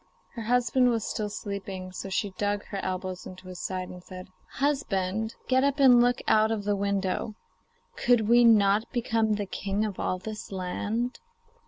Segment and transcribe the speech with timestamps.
[0.33, 4.29] Her husband was still sleeping, so she dug her elbows into his side and said:
[4.53, 7.35] 'Husband, get up and look out of the window.
[7.97, 11.19] Could we not become the king of all this land?